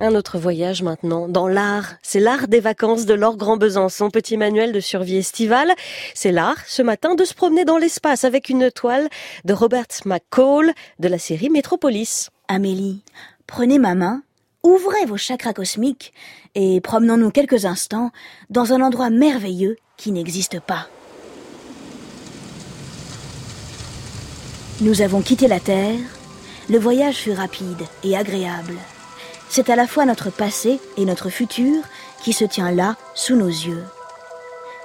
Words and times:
Un 0.00 0.14
autre 0.14 0.38
voyage 0.38 0.82
maintenant 0.82 1.26
dans 1.26 1.48
l'art. 1.48 1.94
C'est 2.02 2.20
l'art 2.20 2.46
des 2.46 2.60
vacances 2.60 3.04
de 3.04 3.14
Laure 3.14 3.36
Grand 3.36 3.56
Besançon, 3.56 4.10
petit 4.10 4.36
manuel 4.36 4.70
de 4.70 4.78
survie 4.78 5.16
estivale. 5.16 5.72
C'est 6.14 6.30
l'art, 6.30 6.58
ce 6.68 6.82
matin, 6.82 7.16
de 7.16 7.24
se 7.24 7.34
promener 7.34 7.64
dans 7.64 7.78
l'espace 7.78 8.22
avec 8.22 8.48
une 8.48 8.70
toile 8.70 9.08
de 9.44 9.52
Robert 9.52 9.88
McCall 10.04 10.72
de 11.00 11.08
la 11.08 11.18
série 11.18 11.50
Metropolis. 11.50 12.30
Amélie, 12.46 13.02
prenez 13.48 13.80
ma 13.80 13.96
main, 13.96 14.22
ouvrez 14.62 15.04
vos 15.04 15.16
chakras 15.16 15.52
cosmiques 15.52 16.12
et 16.54 16.80
promenons-nous 16.80 17.32
quelques 17.32 17.64
instants 17.64 18.12
dans 18.50 18.72
un 18.72 18.82
endroit 18.82 19.10
merveilleux 19.10 19.78
qui 19.96 20.12
n'existe 20.12 20.60
pas. 20.60 20.86
Nous 24.80 25.02
avons 25.02 25.22
quitté 25.22 25.48
la 25.48 25.58
Terre. 25.58 25.98
Le 26.70 26.78
voyage 26.78 27.16
fut 27.16 27.32
rapide 27.32 27.82
et 28.04 28.16
agréable. 28.16 28.74
C'est 29.50 29.70
à 29.70 29.76
la 29.76 29.86
fois 29.86 30.04
notre 30.04 30.30
passé 30.30 30.78
et 30.96 31.04
notre 31.04 31.30
futur 31.30 31.82
qui 32.22 32.32
se 32.32 32.44
tient 32.44 32.70
là, 32.70 32.96
sous 33.14 33.36
nos 33.36 33.48
yeux. 33.48 33.84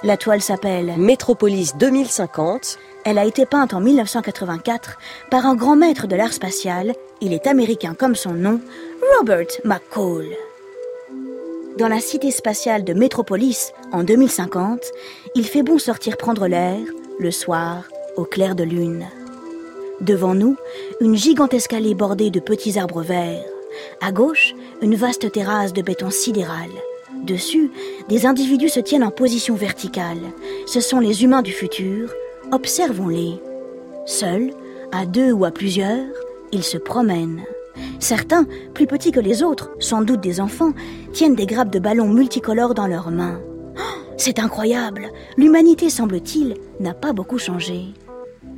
La 0.02 0.16
toile 0.16 0.42
s'appelle 0.42 0.94
Métropolis 0.96 1.76
2050. 1.76 2.78
Elle 3.04 3.18
a 3.18 3.24
été 3.24 3.46
peinte 3.46 3.74
en 3.74 3.80
1984 3.80 4.98
par 5.30 5.46
un 5.46 5.54
grand 5.54 5.76
maître 5.76 6.06
de 6.06 6.16
l'art 6.16 6.32
spatial. 6.32 6.94
Il 7.20 7.32
est 7.32 7.46
américain 7.46 7.94
comme 7.98 8.14
son 8.14 8.32
nom, 8.32 8.60
Robert 9.18 9.46
McCall. 9.64 10.28
Dans 11.78 11.88
la 11.88 12.00
cité 12.00 12.30
spatiale 12.30 12.84
de 12.84 12.94
Métropolis, 12.94 13.72
en 13.92 14.04
2050, 14.04 14.80
il 15.34 15.44
fait 15.46 15.62
bon 15.62 15.78
sortir 15.78 16.16
prendre 16.16 16.46
l'air, 16.46 16.78
le 17.18 17.30
soir, 17.30 17.84
au 18.16 18.24
clair 18.24 18.54
de 18.54 18.64
lune. 18.64 19.06
Devant 20.00 20.34
nous, 20.34 20.56
une 21.00 21.16
gigantesque 21.16 21.72
allée 21.72 21.94
bordée 21.94 22.30
de 22.30 22.40
petits 22.40 22.78
arbres 22.78 23.02
verts. 23.02 23.53
À 24.00 24.12
gauche, 24.12 24.54
une 24.82 24.94
vaste 24.94 25.30
terrasse 25.32 25.72
de 25.72 25.82
béton 25.82 26.10
sidéral. 26.10 26.70
Dessus, 27.24 27.70
des 28.08 28.26
individus 28.26 28.68
se 28.68 28.80
tiennent 28.80 29.04
en 29.04 29.10
position 29.10 29.54
verticale. 29.54 30.18
Ce 30.66 30.80
sont 30.80 31.00
les 31.00 31.24
humains 31.24 31.42
du 31.42 31.52
futur. 31.52 32.12
Observons-les. 32.52 33.40
Seuls, 34.04 34.50
à 34.92 35.06
deux 35.06 35.32
ou 35.32 35.44
à 35.44 35.50
plusieurs, 35.50 36.04
ils 36.52 36.62
se 36.62 36.76
promènent. 36.76 37.42
Certains, 37.98 38.46
plus 38.74 38.86
petits 38.86 39.12
que 39.12 39.20
les 39.20 39.42
autres, 39.42 39.70
sans 39.78 40.02
doute 40.02 40.20
des 40.20 40.40
enfants, 40.40 40.72
tiennent 41.12 41.34
des 41.34 41.46
grappes 41.46 41.72
de 41.72 41.78
ballons 41.78 42.08
multicolores 42.08 42.74
dans 42.74 42.86
leurs 42.86 43.10
mains. 43.10 43.40
C'est 44.18 44.38
incroyable. 44.38 45.08
L'humanité, 45.36 45.90
semble-t-il, 45.90 46.54
n'a 46.80 46.94
pas 46.94 47.12
beaucoup 47.12 47.38
changé. 47.38 47.86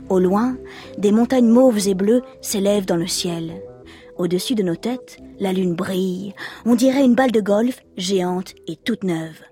Au 0.08 0.19
loin, 0.19 0.56
des 0.98 1.12
montagnes 1.12 1.48
mauves 1.48 1.89
et 1.89 1.95
bleues 1.95 2.23
s'élèvent 2.41 2.86
dans 2.86 2.97
le 2.97 3.06
ciel. 3.06 3.62
Au-dessus 4.19 4.55
de 4.55 4.62
nos 4.62 4.77
têtes, 4.77 5.19
la 5.39 5.53
lune 5.53 5.75
brille. 5.75 6.34
On 6.64 6.75
dirait 6.75 7.05
une 7.05 7.14
balle 7.14 7.33
de 7.33 7.41
golf 7.41 7.83
géante 7.98 8.55
et 8.67 8.77
toute 8.77 9.05
neuve. 9.05 9.42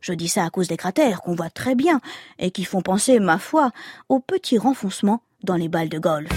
Je 0.00 0.12
dis 0.12 0.28
ça 0.28 0.44
à 0.44 0.50
cause 0.50 0.68
des 0.68 0.78
cratères 0.78 1.20
qu'on 1.20 1.34
voit 1.34 1.50
très 1.50 1.74
bien 1.74 2.00
et 2.38 2.50
qui 2.50 2.64
font 2.64 2.80
penser, 2.80 3.20
ma 3.20 3.38
foi, 3.38 3.70
aux 4.08 4.20
petits 4.20 4.58
renfoncements 4.58 5.22
dans 5.42 5.56
les 5.56 5.68
balles 5.68 5.90
de 5.90 5.98
golf. 5.98 6.30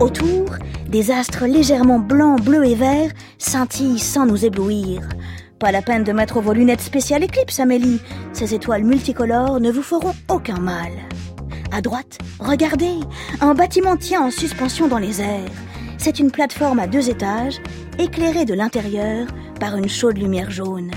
Autour, 0.00 0.56
des 0.88 1.10
astres 1.10 1.46
légèrement 1.46 1.98
blancs, 1.98 2.42
bleus 2.42 2.66
et 2.66 2.74
verts 2.74 3.10
scintillent 3.38 3.98
sans 3.98 4.26
nous 4.26 4.44
éblouir. 4.44 5.08
Pas 5.58 5.72
la 5.72 5.82
peine 5.82 6.04
de 6.04 6.12
mettre 6.12 6.40
vos 6.40 6.52
lunettes 6.52 6.82
spéciales 6.82 7.24
Eclipse, 7.24 7.58
Amélie. 7.58 8.00
Ces 8.32 8.54
étoiles 8.54 8.84
multicolores 8.84 9.58
ne 9.58 9.70
vous 9.70 9.82
feront 9.82 10.14
aucun 10.28 10.60
mal. 10.60 10.92
À 11.72 11.80
droite, 11.80 12.18
regardez, 12.38 12.94
un 13.40 13.54
bâtiment 13.54 13.96
tient 13.96 14.22
en 14.22 14.30
suspension 14.30 14.88
dans 14.88 14.98
les 14.98 15.20
airs. 15.20 15.50
C'est 15.98 16.18
une 16.18 16.30
plateforme 16.30 16.78
à 16.78 16.86
deux 16.86 17.10
étages, 17.10 17.60
éclairée 17.98 18.44
de 18.44 18.54
l'intérieur 18.54 19.26
par 19.58 19.76
une 19.76 19.88
chaude 19.88 20.18
lumière 20.18 20.50
jaune. 20.50 20.90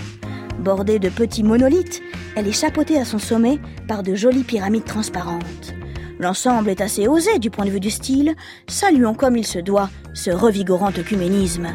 Bordée 0.59 1.00
de 1.00 1.09
petits 1.09 1.44
monolithes, 1.44 2.02
elle 2.36 2.47
est 2.47 2.52
chapeautée 2.52 2.97
à 2.97 3.06
son 3.06 3.20
sommet 3.20 3.59
par 3.88 4.03
de 4.03 4.16
jolies 4.16 4.44
pyramides 4.44 4.85
transparentes. 4.85 5.74
L'ensemble 6.19 6.69
est 6.69 6.81
assez 6.81 7.07
osé 7.07 7.40
du 7.40 7.50
point 7.50 7.66
de 7.66 7.72
vue 7.72 7.80
du 7.80 7.90
style, 7.90 8.36
saluons 8.68 9.13
comme 9.13 9.38
il 9.38 9.47
se 9.47 9.59
doit 9.59 9.90
ce 10.13 10.31
revigorant 10.31 10.91
œcuménisme. 10.97 11.69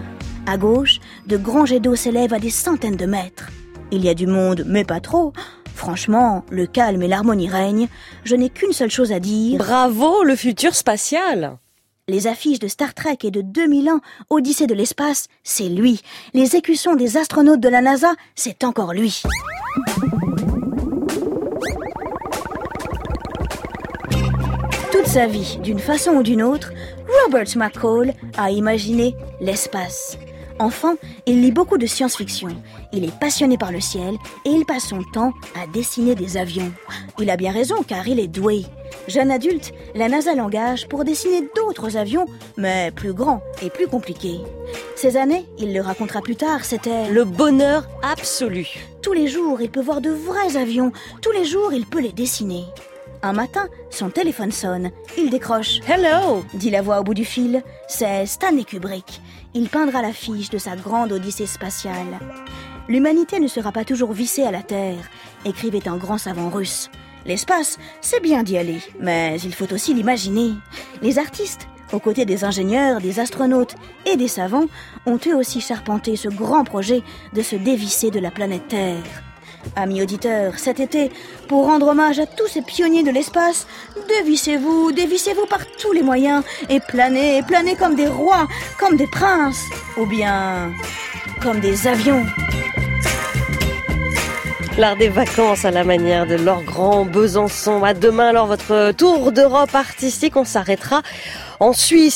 À 0.47 0.59
gauche, 0.59 1.01
de 1.27 1.39
grands 1.39 1.65
jets 1.65 1.81
d'eau 1.81 1.97
s'élèvent 1.97 2.35
à 2.35 2.39
des 2.39 2.51
centaines 2.51 2.97
de 2.97 3.07
mètres. 3.07 3.49
Il 3.91 4.05
y 4.05 4.09
a 4.11 4.15
du 4.15 4.27
monde, 4.27 4.65
mais 4.67 4.85
pas 4.85 5.01
trop. 5.01 5.33
Franchement, 5.75 6.45
le 6.51 6.67
calme 6.67 7.03
et 7.03 7.09
l'harmonie 7.09 7.49
règnent. 7.49 7.89
Je 8.25 8.37
n'ai 8.37 8.49
qu'une 8.49 8.73
seule 8.73 8.91
chose 8.91 9.13
à 9.13 9.21
dire. 9.21 9.59
Bravo, 9.59 10.23
le 10.23 10.37
futur 10.37 10.75
spatial 10.75 11.59
les 12.07 12.27
affiches 12.27 12.59
de 12.59 12.69
Star 12.69 12.93
Trek 12.93 13.17
et 13.23 13.31
de 13.31 13.41
2001, 13.41 14.01
Odyssée 14.29 14.67
de 14.67 14.75
l'espace, 14.75 15.29
c'est 15.43 15.69
lui. 15.71 16.03
Les 16.35 16.55
écussons 16.55 16.97
des 16.97 17.17
astronautes 17.17 17.61
de 17.61 17.69
la 17.69 17.81
NASA, 17.81 18.13
c'est 18.35 18.63
encore 18.63 18.93
lui. 18.93 19.23
Toute 24.93 25.07
sa 25.07 25.27
vie, 25.27 25.59
d'une 25.63 25.79
façon 25.79 26.11
ou 26.13 26.23
d'une 26.23 26.43
autre, 26.43 26.73
Robert 27.25 27.57
McCall 27.57 28.13
a 28.37 28.51
imaginé 28.51 29.17
l'espace. 29.41 30.19
Enfant, 30.59 30.95
il 31.27 31.43
lit 31.43 31.51
beaucoup 31.51 31.79
de 31.79 31.87
science-fiction. 31.87 32.49
Il 32.93 33.05
est 33.05 33.19
passionné 33.19 33.59
par 33.59 33.73
le 33.73 33.81
ciel 33.81 34.15
et 34.45 34.51
il 34.51 34.65
passe 34.65 34.89
son 34.89 35.03
temps 35.13 35.33
à 35.61 35.67
dessiner 35.67 36.15
des 36.15 36.37
avions. 36.37 36.73
Il 37.19 37.29
a 37.31 37.37
bien 37.37 37.53
raison 37.53 37.83
car 37.83 38.07
il 38.07 38.21
est 38.21 38.29
doué. 38.29 38.65
Jeune 39.09 39.31
adulte, 39.31 39.73
la 39.95 40.09
NASA 40.09 40.35
l'engage 40.35 40.89
pour 40.89 41.05
dessiner 41.05 41.49
d'autres 41.57 41.97
avions, 41.97 42.27
mais 42.57 42.93
plus 42.95 43.13
grands 43.13 43.43
et 43.63 43.71
plus 43.71 43.89
compliqués. 43.89 44.41
Ces 44.95 45.17
années, 45.17 45.45
il 45.59 45.75
le 45.75 45.81
racontera 45.81 46.21
plus 46.21 46.37
tard, 46.37 46.65
c'était 46.65 47.11
le 47.11 47.25
bonheur 47.25 47.89
absolu. 48.03 48.69
Tous 49.03 49.13
les 49.13 49.27
jours, 49.27 49.61
il 49.61 49.71
peut 49.71 49.83
voir 49.83 50.01
de 50.01 50.11
vrais 50.11 50.57
avions. 50.57 50.93
Tous 51.21 51.33
les 51.33 51.45
jours, 51.45 51.73
il 51.73 51.85
peut 51.85 52.01
les 52.01 52.13
dessiner. 52.13 52.65
Un 53.25 53.33
matin, 53.33 53.69
son 53.89 54.11
téléphone 54.11 54.53
sonne. 54.53 54.91
Il 55.17 55.31
décroche. 55.31 55.81
Hello 55.89 56.45
dit 56.53 56.69
la 56.69 56.83
voix 56.83 57.01
au 57.01 57.05
bout 57.05 57.15
du 57.15 57.25
fil. 57.25 57.63
C'est 57.89 58.27
Stanley 58.27 58.65
Kubrick. 58.65 59.23
Il 59.55 59.71
peindra 59.71 60.03
l'affiche 60.03 60.51
de 60.51 60.59
sa 60.59 60.77
grande 60.77 61.11
odyssée 61.11 61.47
spatiale. 61.47 62.19
L'humanité 62.87 63.41
ne 63.41 63.49
sera 63.49 63.73
pas 63.73 63.87
toujours 63.87 64.13
vissée 64.13 64.43
à 64.43 64.51
la 64.51 64.61
Terre, 64.61 65.09
écrivait 65.47 65.89
un 65.89 65.97
grand 65.97 66.19
savant 66.19 66.51
russe. 66.51 66.91
L'espace, 67.25 67.79
c'est 68.03 68.21
bien 68.21 68.43
d'y 68.43 68.59
aller, 68.59 68.81
mais 69.01 69.41
il 69.41 69.55
faut 69.55 69.73
aussi 69.73 69.95
l'imaginer. 69.95 70.53
Les 71.01 71.19
artistes, 71.19 71.67
aux 71.95 72.01
côtés 72.01 72.27
des 72.27 72.45
ingénieurs, 72.45 73.01
des 73.01 73.21
astronautes 73.21 73.75
et 74.05 74.19
des 74.19 74.29
savants, 74.29 74.67
ont 75.07 75.19
eux 75.27 75.35
aussi 75.35 75.63
charpenté 75.63 76.17
ce 76.17 76.29
grand 76.29 76.65
projet 76.65 77.03
de 77.33 77.41
se 77.41 77.57
dévisser 77.57 78.11
de 78.11 78.21
la 78.21 78.31
planète 78.31 78.69
Terre. 78.69 79.24
Amis 79.77 80.03
auditeurs, 80.03 80.59
cet 80.59 80.81
été, 80.81 81.11
pour 81.49 81.67
rendre 81.67 81.89
hommage 81.89 82.19
à 82.19 82.27
tous 82.27 82.47
ces 82.47 82.63
pionniers 82.63 83.03
de 83.03 83.11
l'espace, 83.11 83.67
dévissez-vous, 84.09 84.93
dévissez-vous 84.93 85.47
par 85.47 85.61
tous 85.81 85.93
les 85.93 86.03
moyens 86.03 86.43
et 86.69 86.81
planez, 86.81 87.43
planez 87.43 87.75
comme 87.75 87.95
des 87.95 88.07
rois, 88.07 88.47
comme 88.79 88.97
des 88.97 89.07
princes, 89.07 89.65
ou 89.97 90.07
bien 90.07 90.73
comme 91.43 91.61
des 91.61 91.87
avions. 91.87 92.25
L'art 94.77 94.97
des 94.97 95.09
vacances 95.09 95.65
à 95.65 95.71
la 95.71 95.85
manière 95.85 96.27
de 96.27 96.35
leur 96.35 96.65
grand 96.65 97.05
Besançon. 97.05 97.85
À 97.85 97.95
demain 97.95 98.31
alors 98.31 98.47
votre 98.47 98.91
tour 98.91 99.31
d'Europe 99.31 99.73
artistique. 99.73 100.37
On 100.37 100.45
s'arrêtera 100.45 101.03
en 101.61 101.73
Suisse. 101.73 102.13